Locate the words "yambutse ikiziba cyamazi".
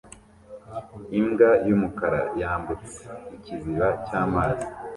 2.41-4.65